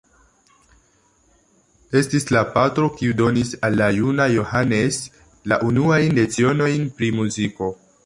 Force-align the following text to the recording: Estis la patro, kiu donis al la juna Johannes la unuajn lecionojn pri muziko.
Estis 2.01 2.25
la 2.37 2.41
patro, 2.57 2.89
kiu 2.97 3.15
donis 3.21 3.53
al 3.69 3.79
la 3.83 3.91
juna 3.99 4.27
Johannes 4.39 5.01
la 5.53 5.63
unuajn 5.73 6.21
lecionojn 6.23 6.93
pri 7.01 7.17
muziko. 7.23 7.75